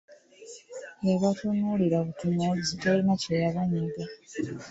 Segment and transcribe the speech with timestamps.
[1.07, 4.03] Yabatunuulira butunuulizi talina kyeyabanyega.